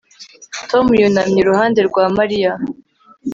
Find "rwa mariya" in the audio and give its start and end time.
1.89-2.51